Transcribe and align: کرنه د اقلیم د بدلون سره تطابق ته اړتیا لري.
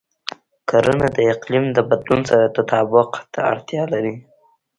کرنه 0.69 1.07
د 1.15 1.17
اقلیم 1.33 1.65
د 1.73 1.77
بدلون 1.89 2.21
سره 2.29 2.45
تطابق 2.57 3.11
ته 3.33 3.39
اړتیا 3.51 3.83
لري. 3.93 4.13